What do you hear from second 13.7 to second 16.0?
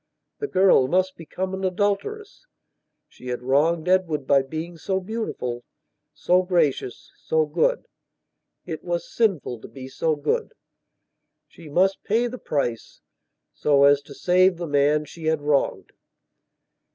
as to save the man she had wronged.